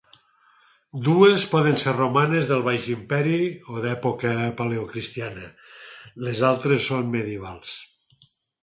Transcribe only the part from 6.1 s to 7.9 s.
les altres són medievals.